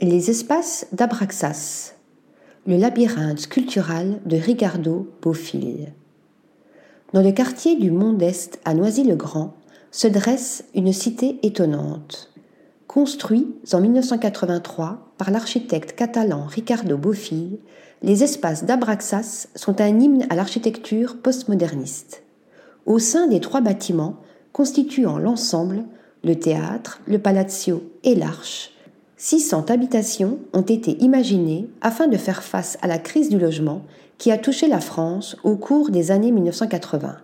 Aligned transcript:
Les 0.00 0.30
espaces 0.30 0.86
d'Abraxas, 0.92 1.94
le 2.68 2.76
labyrinthe 2.76 3.40
sculptural 3.40 4.20
de 4.26 4.36
Ricardo 4.36 5.08
Bofill. 5.20 5.92
Dans 7.12 7.20
le 7.20 7.32
quartier 7.32 7.74
du 7.74 7.90
Mont 7.90 8.12
d'Est 8.12 8.60
à 8.64 8.74
Noisy-le-Grand 8.74 9.54
se 9.90 10.06
dresse 10.06 10.62
une 10.76 10.92
cité 10.92 11.40
étonnante. 11.42 12.32
Construit 12.86 13.56
en 13.72 13.80
1983 13.80 15.14
par 15.18 15.32
l'architecte 15.32 15.96
catalan 15.96 16.46
Ricardo 16.46 16.96
Bofill, 16.96 17.58
les 18.02 18.22
espaces 18.22 18.64
d'Abraxas 18.64 19.48
sont 19.56 19.80
un 19.80 19.98
hymne 19.98 20.28
à 20.30 20.36
l'architecture 20.36 21.20
postmoderniste. 21.20 22.22
Au 22.86 23.00
sein 23.00 23.26
des 23.26 23.40
trois 23.40 23.62
bâtiments 23.62 24.20
constituant 24.52 25.18
l'ensemble, 25.18 25.82
le 26.22 26.36
théâtre, 26.36 27.00
le 27.08 27.18
palazzo 27.18 27.82
et 28.04 28.14
l'arche, 28.14 28.77
600 29.20 29.66
habitations 29.70 30.38
ont 30.52 30.62
été 30.62 30.92
imaginées 31.02 31.68
afin 31.80 32.06
de 32.06 32.16
faire 32.16 32.44
face 32.44 32.78
à 32.82 32.86
la 32.86 32.98
crise 32.98 33.28
du 33.28 33.38
logement 33.38 33.82
qui 34.16 34.30
a 34.30 34.38
touché 34.38 34.68
la 34.68 34.80
France 34.80 35.36
au 35.42 35.56
cours 35.56 35.90
des 35.90 36.12
années 36.12 36.30
1980. 36.30 37.16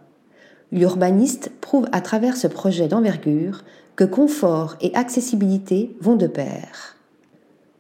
L'urbaniste 0.73 1.52
prouve 1.60 1.87
à 1.92 2.01
travers 2.01 2.37
ce 2.37 2.48
projet 2.48 2.88
d'envergure 2.88 3.62
que 3.95 4.02
confort 4.02 4.74
et 4.80 4.92
accessibilité 4.96 5.96
vont 6.01 6.16
de 6.16 6.27
pair. 6.27 6.96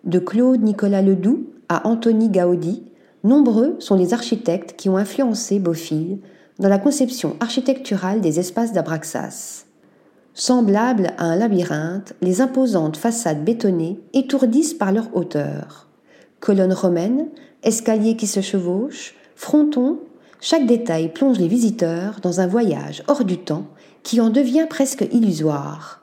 De 0.04 0.20
Claude 0.20 0.62
Nicolas 0.62 1.02
Ledoux 1.02 1.48
à 1.68 1.88
Anthony 1.88 2.28
Gaudi, 2.28 2.84
nombreux 3.24 3.74
sont 3.80 3.96
les 3.96 4.14
architectes 4.14 4.76
qui 4.76 4.88
ont 4.88 4.96
influencé 4.96 5.58
Beaufil 5.58 6.18
dans 6.60 6.68
la 6.68 6.78
conception 6.78 7.34
architecturale 7.40 8.20
des 8.20 8.38
espaces 8.38 8.72
d'Abraxas. 8.72 9.64
Semblables 10.36 11.12
à 11.16 11.26
un 11.26 11.36
labyrinthe, 11.36 12.14
les 12.20 12.40
imposantes 12.40 12.96
façades 12.96 13.44
bétonnées 13.44 14.00
étourdissent 14.14 14.74
par 14.74 14.90
leur 14.90 15.16
hauteur. 15.16 15.86
Colonnes 16.40 16.72
romaines, 16.72 17.28
escaliers 17.62 18.16
qui 18.16 18.26
se 18.26 18.40
chevauchent, 18.40 19.14
frontons, 19.36 20.00
chaque 20.40 20.66
détail 20.66 21.12
plonge 21.12 21.38
les 21.38 21.46
visiteurs 21.46 22.18
dans 22.20 22.40
un 22.40 22.48
voyage 22.48 23.04
hors 23.06 23.24
du 23.24 23.38
temps 23.38 23.68
qui 24.02 24.20
en 24.20 24.28
devient 24.28 24.66
presque 24.68 25.06
illusoire. 25.12 26.02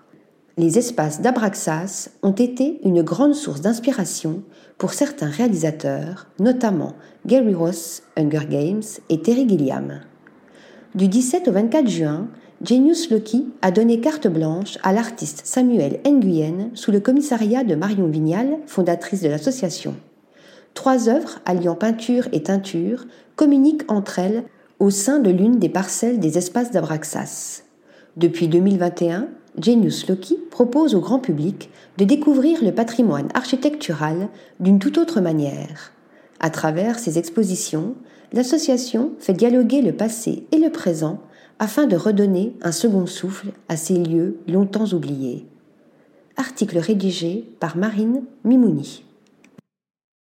Les 0.58 0.78
espaces 0.78 1.22
d'Abraxas 1.22 2.10
ont 2.24 2.32
été 2.32 2.80
une 2.84 3.02
grande 3.02 3.36
source 3.36 3.60
d'inspiration 3.60 4.44
pour 4.78 4.94
certains 4.94 5.30
réalisateurs, 5.30 6.28
notamment 6.40 6.96
Gary 7.26 7.54
Ross, 7.54 8.04
Hunger 8.18 8.48
Games 8.50 8.84
et 9.10 9.22
Terry 9.22 9.48
Gilliam. 9.48 10.00
Du 10.96 11.08
17 11.08 11.50
au 11.50 11.52
24 11.52 11.88
juin, 11.88 12.28
Genius 12.64 13.10
Loki 13.10 13.48
a 13.64 13.72
donné 13.72 14.02
carte 14.02 14.28
blanche 14.28 14.78
à 14.84 14.94
l'artiste 14.94 15.42
Samuel 15.46 16.00
Nguyen 16.06 16.70
sous 16.76 16.92
le 16.92 17.00
commissariat 17.00 17.64
de 17.64 17.74
Marion 17.74 18.06
Vignal, 18.06 18.60
fondatrice 18.68 19.24
de 19.24 19.30
l'association. 19.30 19.96
Trois 20.76 21.10
œuvres 21.10 21.40
alliant 21.46 21.74
peinture 21.74 22.28
et 22.34 22.44
teinture 22.44 23.06
communiquent 23.36 23.92
entre 23.92 24.20
elles 24.20 24.44
au 24.78 24.92
sein 24.92 25.18
de 25.18 25.32
l'une 25.32 25.58
des 25.58 25.70
parcelles 25.70 26.20
des 26.20 26.38
espaces 26.38 26.70
d'Abraxas. 26.70 27.64
Depuis 28.16 28.48
2021, 28.48 29.30
Genius 29.60 30.08
Loki 30.08 30.38
propose 30.52 30.94
au 30.94 31.00
grand 31.00 31.20
public 31.20 31.72
de 31.98 32.06
découvrir 32.06 32.64
le 32.64 32.74
patrimoine 32.74 33.30
architectural 33.34 34.28
d'une 34.60 34.78
toute 34.78 35.00
autre 35.00 35.20
manière. 35.20 35.94
À 36.40 36.52
travers 36.52 37.00
ses 37.00 37.18
expositions, 37.18 37.96
l'association 38.34 39.14
fait 39.18 39.34
dialoguer 39.34 39.82
le 39.82 39.94
passé 39.94 40.46
et 40.52 40.60
le 40.60 40.70
présent 40.70 41.22
afin 41.62 41.86
de 41.86 41.96
redonner 41.96 42.56
un 42.64 42.72
second 42.72 43.06
souffle 43.06 43.50
à 43.70 43.78
ces 43.78 43.94
lieux 43.94 44.40
longtemps 44.48 44.88
oubliés. 44.94 45.46
Article 46.36 46.80
rédigé 46.80 47.48
par 47.60 47.78
Marine 47.78 48.24
Mimouni. 48.44 49.06